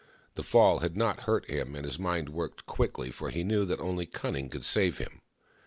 The 0.33 0.41
fall 0.41 0.79
had 0.79 0.97
not 0.97 1.25
hurt 1.29 1.47
him, 1.47 1.75
and 1.75 1.85
his 1.85 1.99
mind 1.99 2.29
worked 2.29 2.65
quickly, 2.65 3.11
for 3.11 3.29
he 3.29 3.43
knew 3.43 3.65
that 3.65 3.79
only 3.79 4.07
cunning 4.07 4.49
could 4.49 4.65
save 4.65 4.97
him. 4.97 5.21